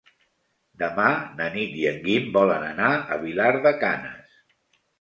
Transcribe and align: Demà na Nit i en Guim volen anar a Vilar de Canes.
Demà 0.83 1.05
na 1.41 1.49
Nit 1.57 1.75
i 1.83 1.85
en 1.91 2.01
Guim 2.07 2.33
volen 2.39 2.67
anar 2.73 2.91
a 3.17 3.21
Vilar 3.27 3.53
de 3.69 3.77
Canes. 3.87 4.37